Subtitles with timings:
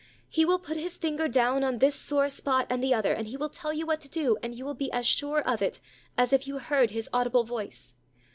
[0.27, 3.37] He will put His finger down on this sore spot and the other, and He
[3.37, 5.79] will tell you what to do, and you will be as sure of it
[6.17, 7.93] as if you heard His audible voice.